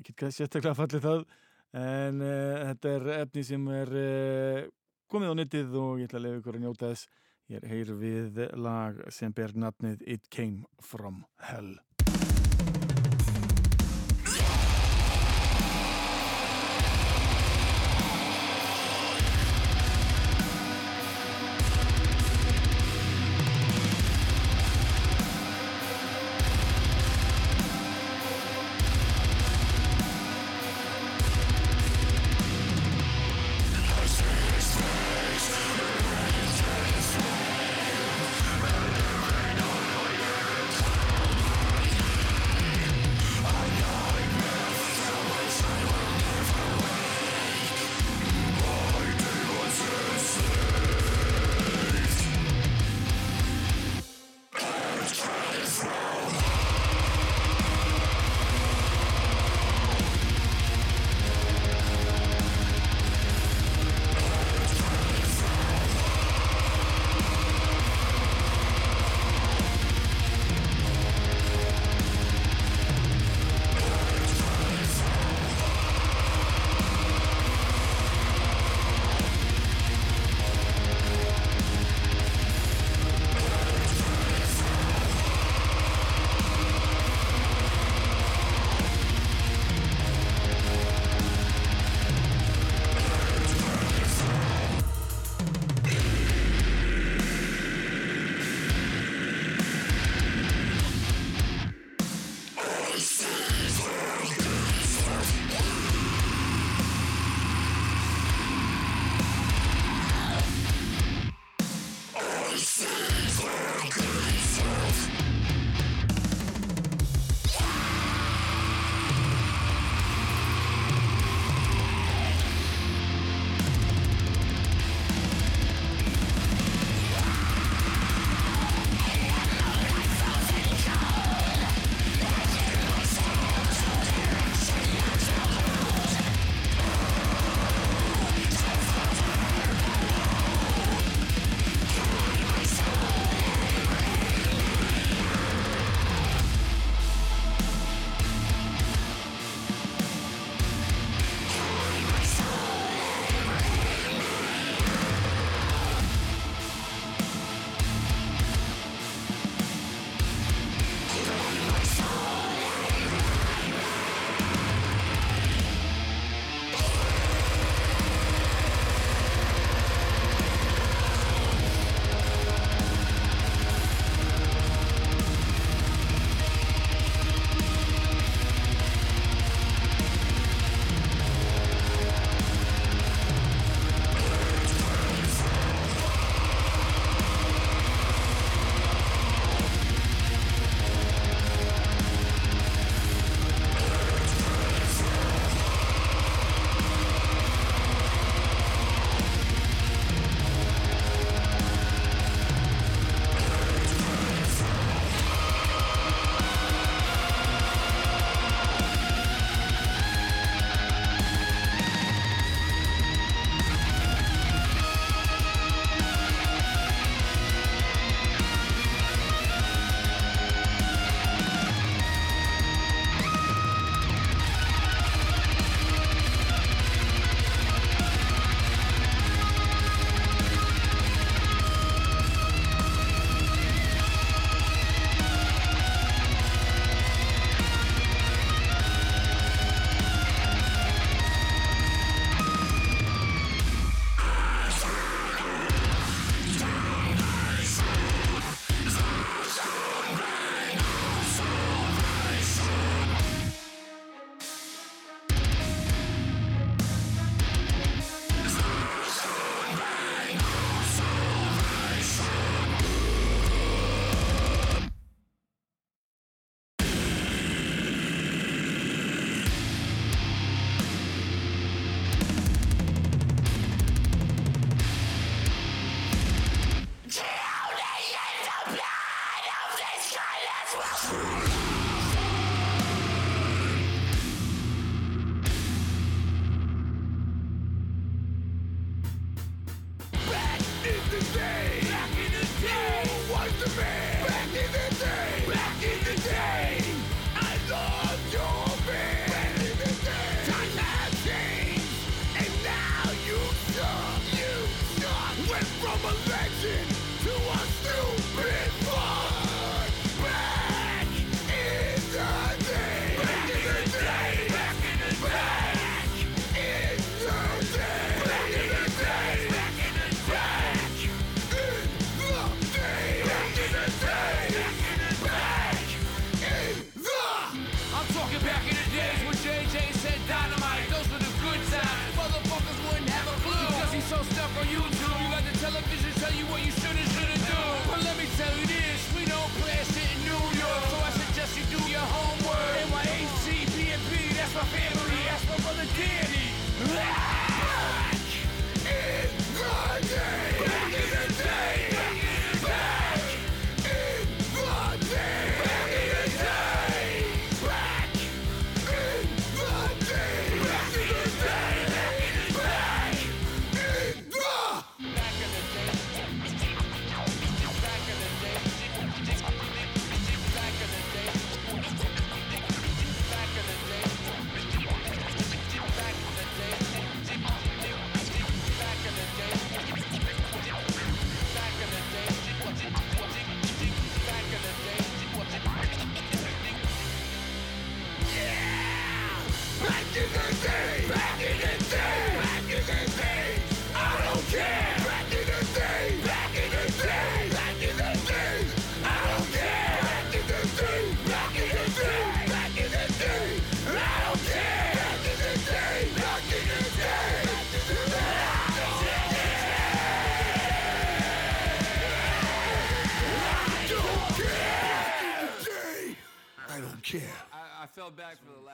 ekki 0.00 0.16
sérstaklega 0.30 0.72
fallið 0.80 1.04
það, 1.04 1.28
en 1.76 2.22
uh, 2.24 2.68
þetta 2.70 2.94
er 2.96 3.10
efni 3.18 3.44
sem 3.44 3.66
er 3.74 3.92
uh, 4.00 4.62
komið 5.10 5.32
á 5.32 5.38
netið 5.40 5.76
og 5.80 5.98
ég 6.02 6.08
ætla 6.08 6.20
að 6.20 6.26
lefa 6.28 6.42
ykkur 6.42 6.60
að 6.60 6.64
njóta 6.66 6.92
þess. 6.92 7.10
Ég 7.48 7.64
heyr 7.64 7.92
við 7.96 8.40
lag 8.60 8.98
sem 9.14 9.32
ber 9.32 9.54
natnið 9.56 10.02
It 10.04 10.28
Came 10.28 10.68
From 10.84 11.22
Hell. 11.48 11.78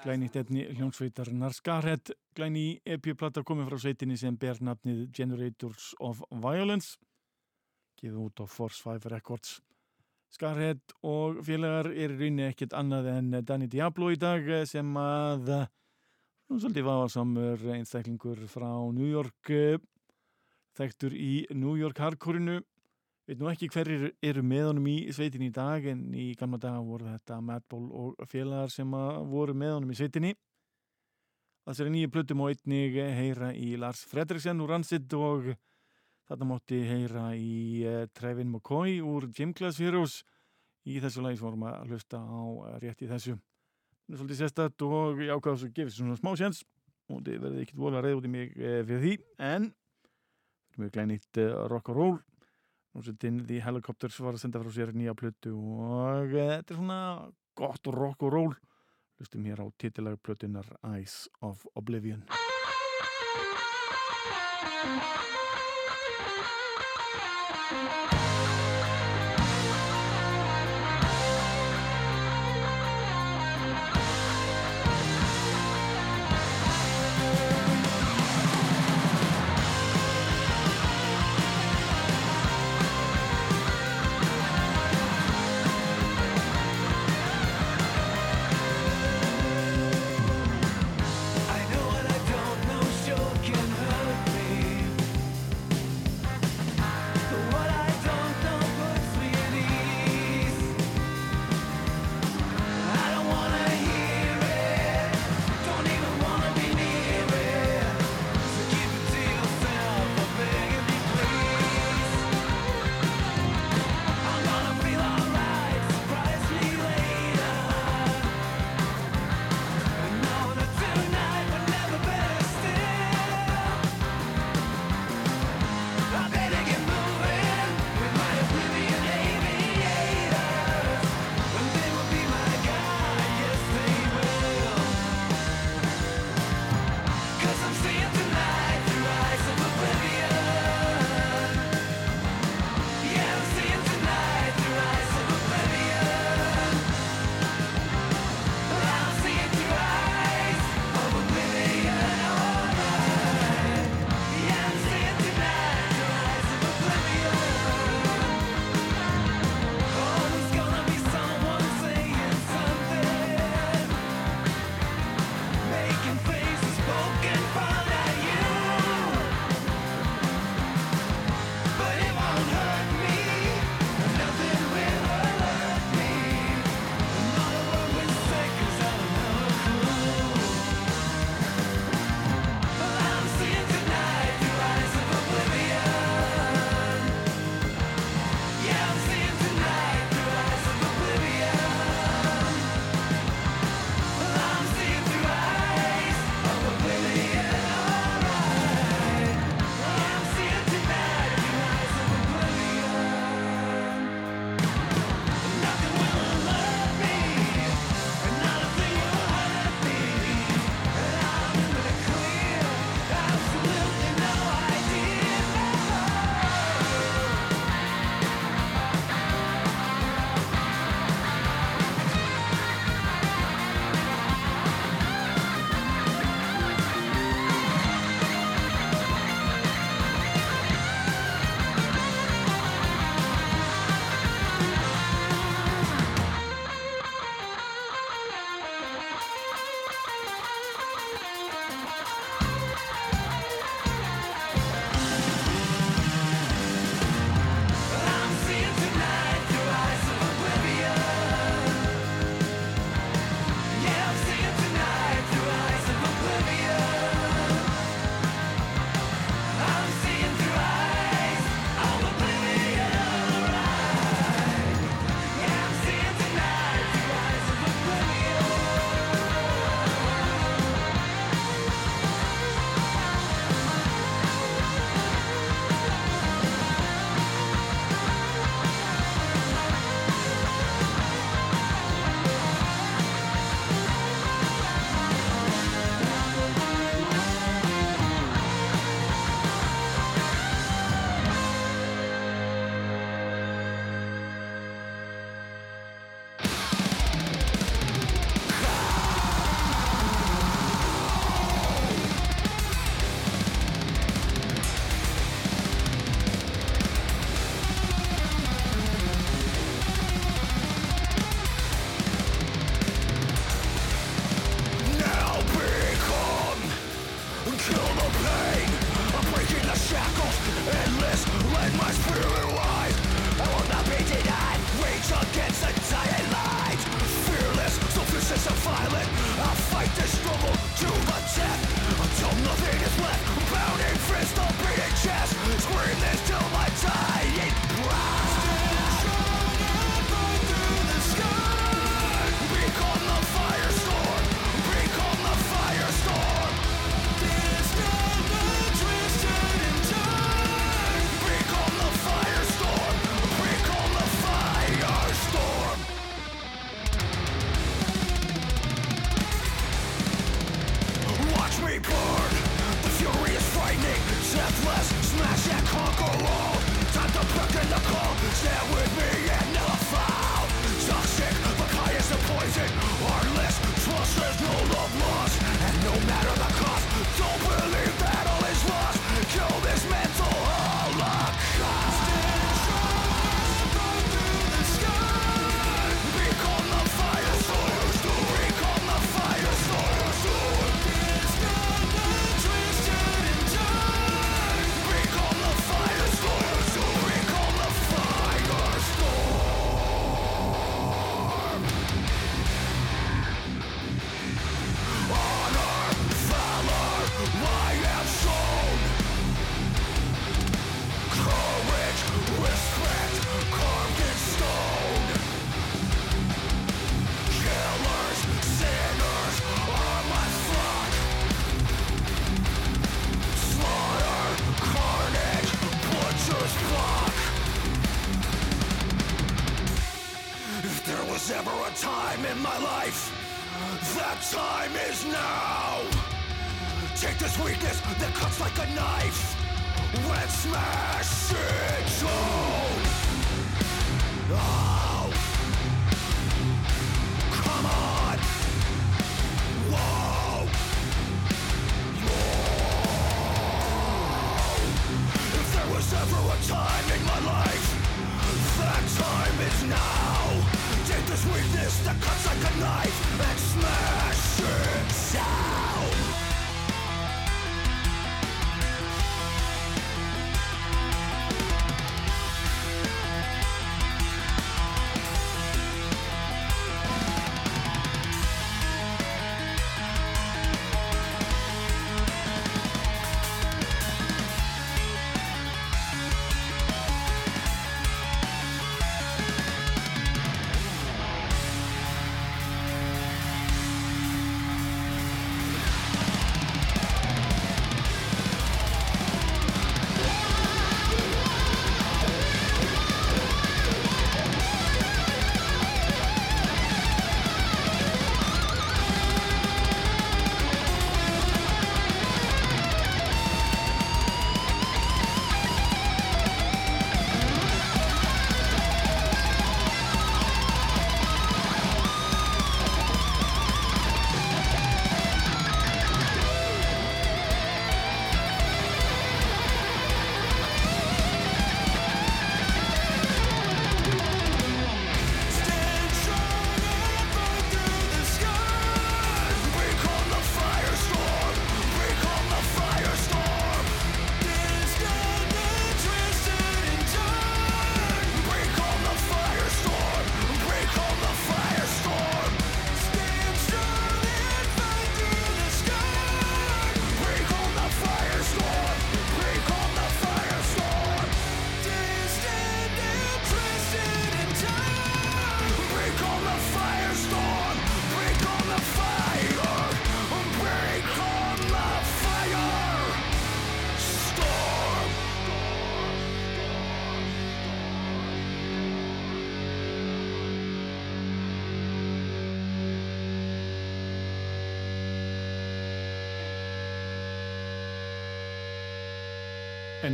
Glænýtt 0.05 0.35
efni 0.37 0.67
hljónsveitarinnar 0.69 1.55
Skarhead, 1.57 2.11
glæný 2.37 2.77
EP-plata 2.85 3.41
komið 3.41 3.71
frá 3.71 3.79
sveitinni 3.81 4.19
sem 4.21 4.35
ber 4.37 4.59
nafnið 4.61 4.99
Generators 5.17 5.95
of 5.97 6.19
Violence, 6.29 6.99
gefið 7.97 8.19
út 8.27 8.43
á 8.43 8.45
Force 8.45 8.85
5 8.85 9.09
Records. 9.09 9.55
Skarhead 10.29 10.93
og 11.01 11.41
félagar 11.47 11.89
er 11.89 12.13
í 12.13 12.19
rauninni 12.19 12.45
ekkert 12.51 12.77
annað 12.77 13.09
en 13.15 13.33
Danny 13.49 13.71
Diablo 13.73 14.11
í 14.13 14.21
dag 14.21 14.45
eh, 14.45 14.67
sem 14.69 14.93
að 15.01 15.49
eh, 15.57 15.73
nú 16.53 16.61
svolítið 16.61 16.89
vafarsamur 16.91 17.65
einstaklingur 17.79 18.45
frá 18.53 18.69
New 18.93 19.09
York 19.09 19.55
eh, 19.57 19.81
þekktur 20.77 21.17
í 21.17 21.47
New 21.57 21.79
York 21.81 22.05
hardcore-inu 22.05 22.61
veit 23.25 23.41
nú 23.41 23.49
ekki 23.49 23.71
hverjir 23.73 24.11
eru 24.23 24.43
með 24.45 24.67
honum 24.69 24.89
í 24.91 24.97
sveitinni 25.15 25.49
í 25.49 25.55
dag 25.55 25.85
en 25.89 26.03
í 26.13 26.33
gamla 26.37 26.59
daga 26.61 26.83
voru 26.85 27.09
þetta 27.09 27.39
Madball 27.41 27.87
og 27.89 28.27
félagar 28.29 28.73
sem 28.73 28.91
að 28.99 29.23
voru 29.31 29.55
með 29.57 29.79
honum 29.79 29.95
í 29.95 29.97
sveitinni. 29.99 30.35
Þessari 31.65 31.95
nýju 31.95 32.11
plötum 32.13 32.43
og 32.45 32.53
einnig 32.53 32.99
heyra 33.17 33.55
í 33.57 33.71
Lars 33.81 34.03
Fredriksen 34.11 34.61
úr 34.61 34.75
Rancid 34.75 35.15
og 35.17 35.55
þetta 36.29 36.49
mátti 36.49 36.83
heyra 36.85 37.31
í 37.39 37.55
uh, 37.89 38.03
Trevin 38.13 38.51
McCoy 38.53 38.99
úr 39.01 39.31
Gym 39.33 39.55
Class 39.57 39.81
Heroes. 39.81 40.21
Í 40.85 40.99
þessu 41.01 41.25
lagi 41.25 41.41
sem 41.41 41.47
vorum 41.47 41.65
að 41.71 41.89
hlusta 41.89 42.21
á 42.21 42.41
uh, 42.45 42.77
rétt 42.83 43.01
í 43.01 43.09
þessu. 43.09 43.39
Það 44.05 44.13
er 44.13 44.21
svolítið 44.21 44.41
sérstætt 44.43 44.85
og 44.85 45.25
að 45.25 45.41
gefa 45.41 45.89
þessu 45.89 45.97
svona 46.03 46.21
smá 46.21 46.35
séns. 46.37 46.61
Og 47.09 47.25
þið 47.25 47.41
verðið 47.41 47.65
ekkert 47.65 47.81
vola 47.81 48.05
reyð 48.05 48.21
út 48.21 48.29
í 48.29 48.35
mig 48.37 48.53
uh, 48.61 48.79
fyrir 48.85 49.03
því. 49.07 49.17
En 49.49 49.73
mjög 50.77 50.95
glænýtt 50.99 51.41
uh, 51.41 51.57
Núsitinn 52.95 53.43
The 53.49 53.59
Helicopters 53.65 54.21
var 54.23 54.37
að 54.37 54.45
senda 54.45 54.63
frá 54.63 54.71
sér 54.75 54.95
nýja 54.95 55.17
plötu 55.19 55.55
og 55.59 56.31
uh, 56.31 56.51
þetta 56.55 56.75
er 56.75 56.79
svona 56.79 57.01
gott 57.59 57.91
rock 57.91 58.23
og 58.23 58.35
roll. 58.35 58.55
Hlustum 59.19 59.47
hér 59.47 59.63
á 59.63 59.67
titilaga 59.79 60.19
plötunar 60.23 60.67
Eyes 60.95 61.29
of 61.43 61.67
Oblivion. 61.75 62.23
I 64.85 65.34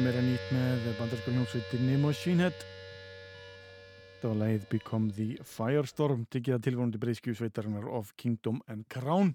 En 0.00 0.06
meira 0.06 0.20
nýtt 0.24 0.52
með 0.56 0.84
bandarsku 0.96 1.28
hljómsveitinni 1.34 1.98
Machine 2.00 2.46
Head. 2.46 2.62
Það 4.22 4.30
var 4.30 4.38
lagið 4.40 4.62
Become 4.70 5.10
the 5.12 5.26
Firestorm, 5.44 6.22
tikið 6.32 6.54
að 6.56 6.62
tilvonandi 6.64 7.00
breyskju 7.02 7.34
sveitarinnar 7.36 7.84
of 7.98 8.14
Kingdom 8.16 8.62
and 8.72 8.86
Crown. 8.88 9.34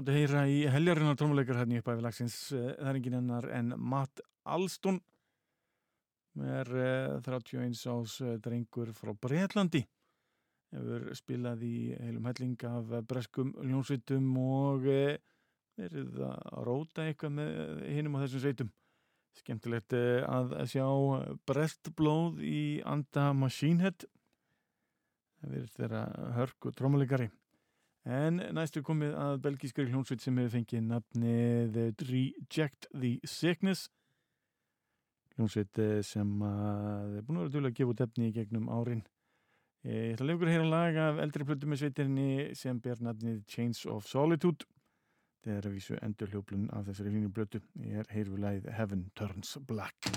Og 0.00 0.06
það 0.06 0.16
heyra 0.16 0.46
í 0.48 0.62
heljarinnar 0.72 1.20
trómuleikar 1.20 1.60
hérna 1.60 1.82
upp 1.82 1.92
af 1.92 2.00
lagsins. 2.06 2.38
eh, 2.56 2.72
Það 2.78 2.88
er 2.88 3.00
engin 3.02 3.18
ennar 3.20 3.50
en 3.58 3.76
Matt 3.76 4.24
Alston. 4.48 5.02
Er 6.40 6.72
uh, 6.72 7.20
31 7.20 7.84
ás 7.84 8.16
uh, 8.24 8.32
drengur 8.40 8.96
frá 8.96 9.12
Breitlandi. 9.12 9.84
Hefur 10.72 11.08
spilað 11.20 11.68
í 11.68 11.76
heilum 12.00 12.32
helling 12.32 12.56
af 12.64 12.96
eh, 12.96 13.04
breskum 13.04 13.52
hljómsveitum 13.60 14.34
og 14.40 14.88
verið 14.88 16.20
að 16.32 16.60
róta 16.64 17.04
eitthvað 17.04 17.40
með 17.42 17.88
hinum 17.92 18.16
á 18.16 18.24
þessum 18.24 18.46
sveitum. 18.48 18.76
Skemmtilegt 19.36 19.92
eh, 19.96 20.22
að 20.24 20.54
sjá 20.70 20.86
brestblóð 21.48 22.40
í 22.42 22.80
anda 22.88 23.32
Machine 23.36 23.84
Head. 23.84 24.06
Það 25.38 25.52
verður 25.52 25.74
þeirra 25.76 26.00
hörku 26.38 26.72
trómuleikari. 26.74 27.28
En 28.08 28.40
næstu 28.56 28.80
komið 28.82 29.12
að 29.20 29.36
belgískari 29.44 29.92
hljónsveit 29.92 30.22
sem 30.24 30.38
hefur 30.40 30.54
fengið 30.56 30.84
nafnið 30.88 31.78
Reject 32.08 32.88
the 32.94 33.18
Sickness. 33.28 33.90
Hljónsveit 35.36 35.78
eh, 35.84 36.00
sem 36.02 36.32
er 36.42 37.22
búin 37.22 37.38
að 37.38 37.46
vera 37.46 37.54
duglega 37.54 37.74
að 37.74 37.78
gefa 37.78 37.94
út 37.94 38.04
efni 38.08 38.30
í 38.30 38.34
gegnum 38.34 38.72
árin. 38.72 39.04
Eh, 39.84 40.08
Ég 40.08 40.16
ætla 40.16 40.26
að 40.26 40.32
leikur 40.32 40.48
að 40.48 40.56
heyra 40.56 40.70
lag 40.72 40.96
af 41.04 41.20
eldri 41.22 41.46
plötu 41.46 41.68
með 41.70 41.84
sveitinni 41.84 42.30
sem 42.58 42.80
ber 42.82 42.98
nafnið 43.04 43.44
Chains 43.46 43.84
of 43.86 44.08
Solitude. 44.10 44.66
Það 45.48 45.56
er 45.56 45.66
að 45.70 45.76
vísu 45.78 45.94
endur 46.04 46.28
hljóplun 46.28 46.66
af 46.76 46.90
þessari 46.90 47.12
fínu 47.14 47.30
blötu. 47.32 47.62
Ég 47.80 48.02
er 48.02 48.12
heyrðu 48.12 48.42
lagið 48.42 48.68
Heaven 48.76 49.06
Turns 49.16 49.56
Black. 49.70 50.12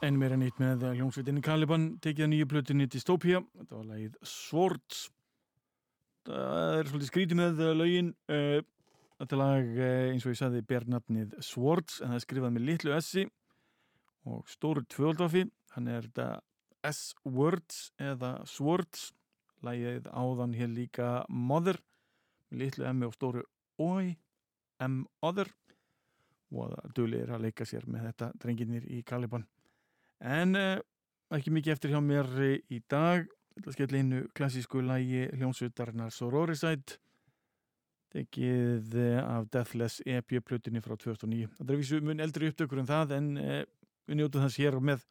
En 0.00 0.16
meira 0.16 0.36
nýtt 0.40 0.56
með 0.56 0.86
hljómsveitinni 0.94 1.42
Caliban 1.44 1.82
tekið 2.00 2.24
að 2.24 2.28
nýju 2.32 2.46
plötinni 2.48 2.86
Dystopia 2.88 3.42
þetta 3.58 3.74
var 3.74 3.88
lagið 3.90 4.14
Swords. 4.24 5.00
Það 6.24 6.76
er 6.78 6.88
svolítið 6.88 7.10
skrítið 7.10 7.40
með 7.40 7.60
lögin 7.76 8.08
uh, 8.32 8.62
þetta 9.20 9.40
lag 9.42 9.68
uh, 9.68 9.90
eins 10.14 10.24
og 10.24 10.32
ég 10.32 10.40
sagði 10.40 10.64
ber 10.72 10.88
nafnið 10.88 11.36
Swords 11.44 12.00
en 12.00 12.14
það 12.14 12.16
er 12.16 12.24
skrifað 12.24 12.56
með 12.56 12.66
litlu 12.70 12.96
S-i 12.96 13.26
og 14.32 14.48
stóru 14.48 14.86
tvöldafi 14.88 15.44
hann 15.76 15.92
er 15.92 16.08
þetta 16.08 16.30
S-Words 16.94 17.84
eða 18.00 18.32
Swords. 18.48 19.10
Lagið 19.60 20.08
áðan 20.16 20.56
hér 20.56 20.72
líka 20.72 21.12
Mother 21.28 21.76
með 22.48 22.64
litlu 22.64 22.88
M 22.88 23.04
og 23.04 23.16
stóru 23.20 23.44
Oi 23.76 24.14
M-Other. 24.80 25.52
Og 26.56 26.72
það 26.72 26.92
duðlir 26.96 27.36
að 27.36 27.50
leika 27.50 27.68
sér 27.68 27.84
með 27.84 28.14
þetta 28.14 28.34
drengirnir 28.40 28.88
í 28.88 29.04
Caliban 29.04 29.44
En 30.20 30.56
uh, 30.58 30.80
ekki 31.36 31.52
mikið 31.54 31.76
eftir 31.76 31.94
hjá 31.94 32.00
mér 32.04 32.28
uh, 32.38 32.56
í 32.70 32.80
dag. 32.90 33.28
Þetta 33.56 33.76
skell 33.76 33.96
einu 33.98 34.24
klassísku 34.36 34.82
lægi 34.84 35.28
hljómsveitarnar 35.36 36.12
Sororiside 36.14 36.98
tekið 38.14 38.98
uh, 38.98 39.22
af 39.22 39.48
Deathless 39.54 40.02
EP-plutinni 40.04 40.82
frá 40.84 40.96
2009. 40.96 41.48
Þetta 41.60 41.72
er 41.72 41.80
vissu 41.80 42.02
mun 42.04 42.22
eldri 42.24 42.50
upptökur 42.50 42.82
en 42.82 42.90
það 42.90 43.16
en 43.20 43.32
við 43.40 44.20
njótu 44.20 44.44
þess 44.44 44.60
hér 44.60 44.80
með 44.82 45.08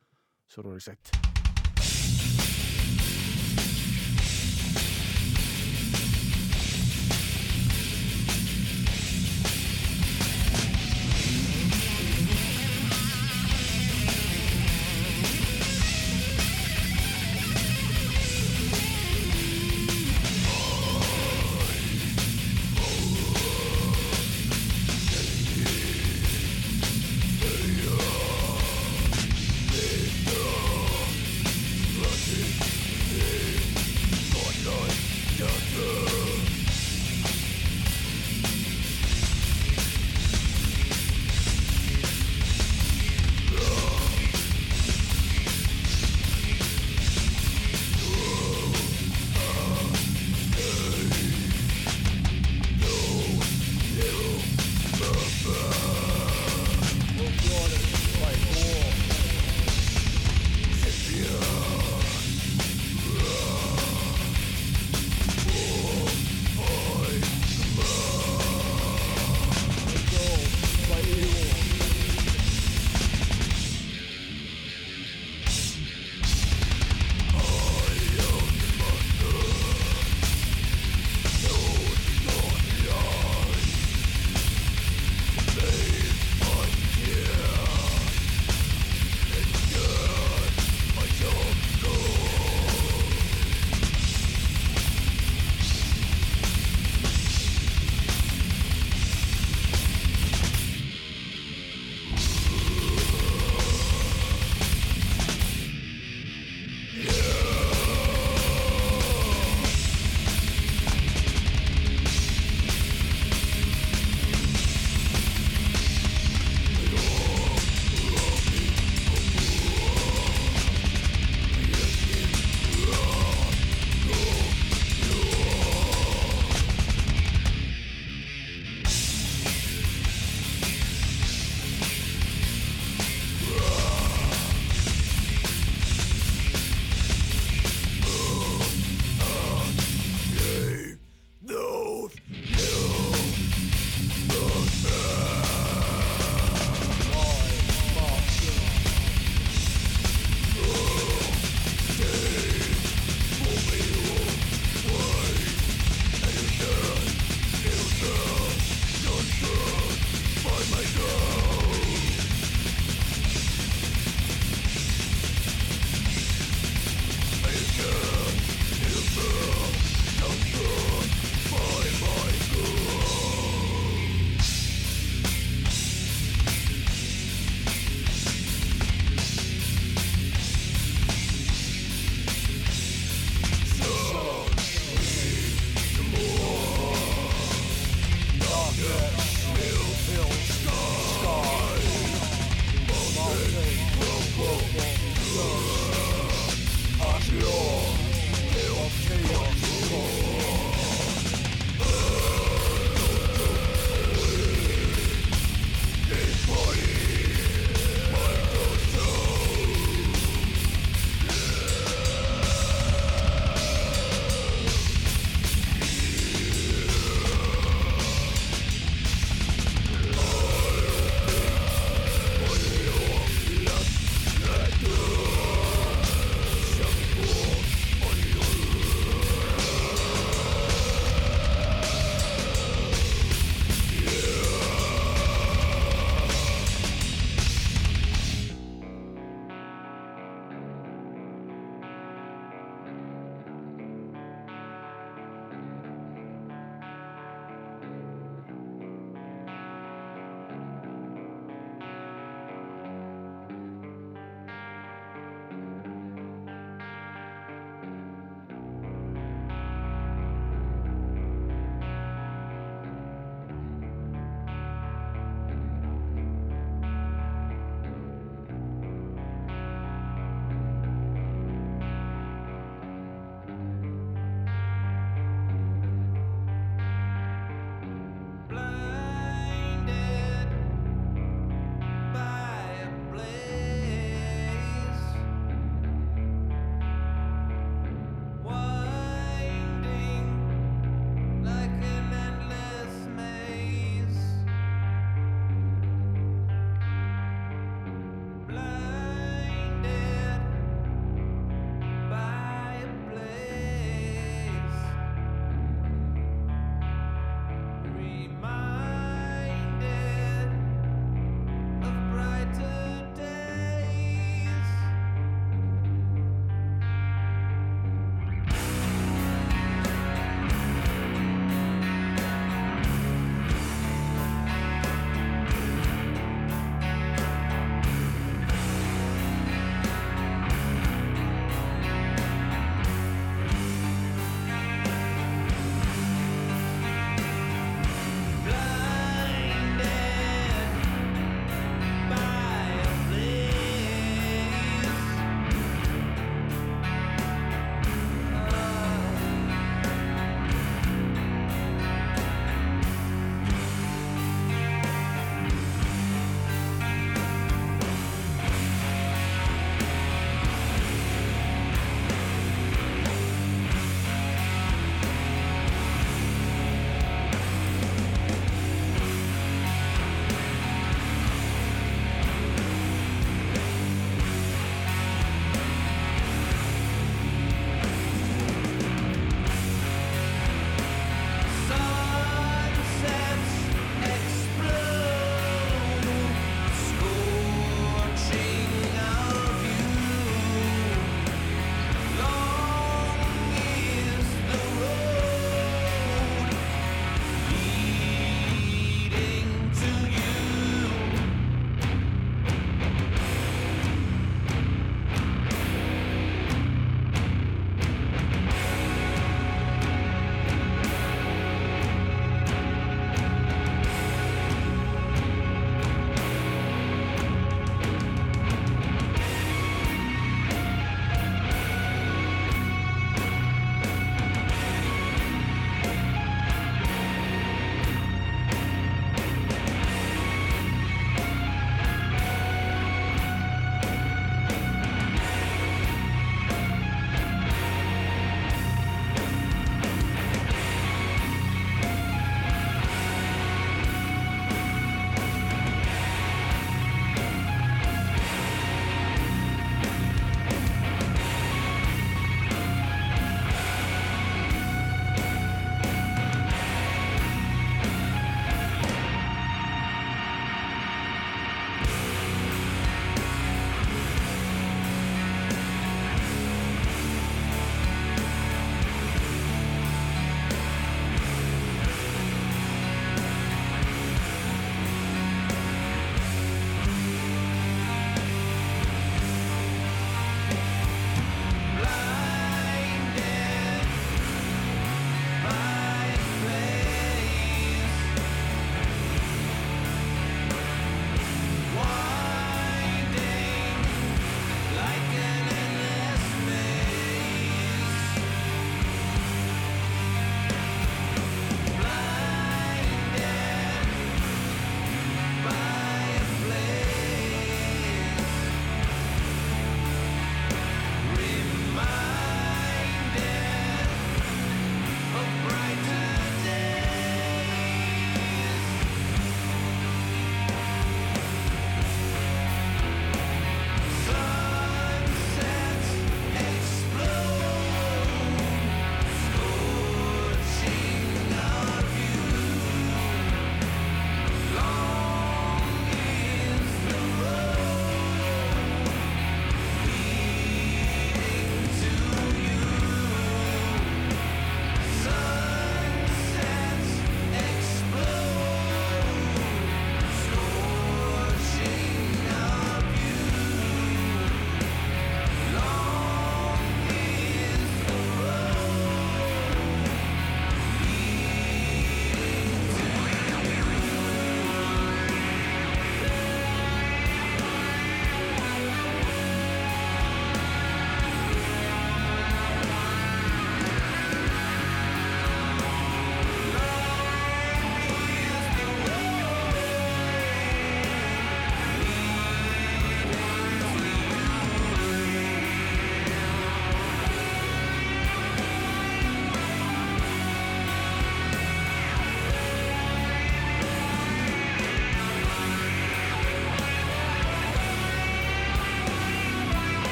Sororiside. 0.50 1.29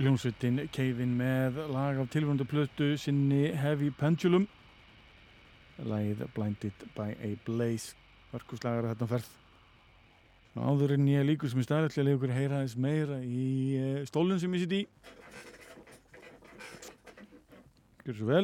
Ljónsveitin 0.00 0.62
Keivin 0.72 1.10
með 1.12 1.58
lag 1.74 1.98
af 2.00 2.06
tilvöndu 2.08 2.46
plötu 2.48 2.94
sinni 2.96 3.50
Heavy 3.52 3.90
Pendulum. 3.92 4.46
Lagið 5.76 6.22
Blinded 6.32 6.86
by 6.94 7.12
a 7.20 7.34
Blaze. 7.44 7.98
Verkuslagar 8.30 8.88
að 8.88 8.94
þetta 8.94 9.08
ferð. 9.10 9.28
Áður 10.56 10.94
en 10.96 11.04
ég 11.10 11.28
líkur 11.28 11.52
sem 11.52 11.60
ég 11.60 11.68
staði 11.68 11.90
ætla 11.90 12.00
að 12.00 12.08
leiða 12.08 12.16
ykkur 12.16 12.32
að 12.32 12.40
heyra 12.40 12.62
þess 12.62 12.80
meira 12.86 13.20
í 13.20 13.44
stólun 14.08 14.40
sem 14.40 14.56
ég 14.56 14.64
sitt 14.64 14.74
í. 14.78 14.80
Gjör 18.06 18.20
svo 18.22 18.32
vel. 18.32 18.42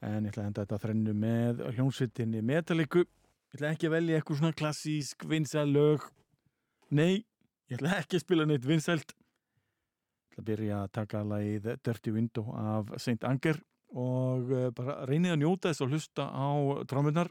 En 0.00 0.24
ég 0.24 0.32
ætla 0.32 0.46
að 0.46 0.52
enda 0.54 0.64
þetta 0.64 0.82
þrennu 0.86 1.18
með 1.26 1.64
hljónsveitinni 1.74 2.44
Metalliku 2.54 3.04
ég 3.04 3.60
ætla 3.60 3.76
ekki 3.76 3.92
að 3.92 3.98
velja 3.98 4.22
eitthvað 4.22 4.40
svona 4.40 4.56
klassísk 4.64 5.28
vinsæl 5.28 5.68
lög. 5.68 6.08
Nei, 6.88 7.26
ég 7.68 7.76
ætla 7.76 7.98
ekki 8.00 8.16
að 8.16 8.30
spila 8.30 8.48
neitt 8.48 8.64
vinsælt 8.64 9.19
ætla 10.40 10.44
að 10.44 10.48
byrja 10.48 10.78
að 10.84 10.92
taka 10.92 11.22
lagið 11.24 11.68
Dirty 11.84 12.12
Window 12.12 12.54
af 12.56 12.90
St. 12.98 13.24
Anger 13.24 13.60
og 13.92 14.50
uh, 14.50 14.70
bara 14.72 15.04
reynið 15.06 15.34
að 15.34 15.40
njóta 15.42 15.68
þess 15.70 15.82
að 15.82 15.90
hlusta 15.90 16.24
á 16.30 16.48
trámurnar 16.86 17.30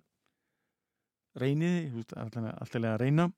reynið, 1.40 2.06
alltaf 2.18 2.84
að 2.84 2.98
reyna. 3.00 3.30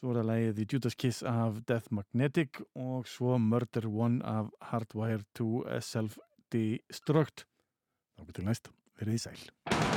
Svo 0.00 0.10
er 0.10 0.18
það 0.18 0.28
lagið 0.28 0.54
The 0.56 0.66
Judas 0.68 0.96
Kiss 0.96 1.22
af 1.22 1.62
Death 1.68 1.92
Magnetic 1.92 2.60
og 2.74 3.06
svo 3.08 3.38
Murder 3.38 3.86
One 3.88 4.20
af 4.24 4.50
Hardwire 4.60 5.24
to 5.34 5.64
Self-Destruct. 5.80 7.46
Þá 8.14 8.26
getur 8.28 8.48
næst, 8.50 8.72
verið 8.98 9.20
í 9.20 9.26
sæl 9.28 9.93